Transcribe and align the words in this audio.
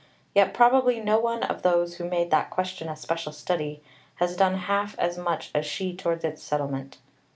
Yet 0.33 0.51
probably 0.51 0.99
no 0.99 1.19
one 1.19 1.43
of 1.43 1.61
those 1.61 1.97
who 1.97 2.05
made 2.05 2.31
that 2.31 2.49
question 2.49 2.89
a 2.89 2.95
special 2.95 3.31
study 3.31 3.83
has 4.15 4.35
done 4.35 4.55
half 4.55 4.97
as 4.97 5.15
much 5.15 5.51
as 5.53 5.63
she 5.63 5.95
towards 5.95 6.23
its 6.25 6.41
settlement. 6.41 6.97